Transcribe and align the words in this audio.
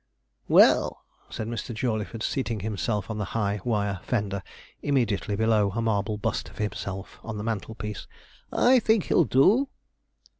'Well,' 0.47 1.03
said 1.29 1.47
Mr. 1.47 1.75
Jawleyford, 1.75 2.23
seating 2.23 2.61
himself 2.61 3.11
on 3.11 3.19
the 3.19 3.23
high 3.37 3.59
wire 3.63 3.99
fender 4.01 4.41
immediately 4.81 5.35
below 5.35 5.69
a 5.75 5.79
marble 5.83 6.17
bust 6.17 6.49
of 6.49 6.57
himself 6.57 7.19
on 7.23 7.37
the 7.37 7.43
mantelpiece; 7.43 8.07
'I 8.51 8.79
think 8.79 9.03
he'll 9.03 9.25
do.' 9.25 9.69